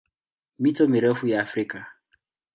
Mito 0.59 0.87
mirefu 0.87 1.27
ya 1.27 1.41
Afrika 1.41 1.87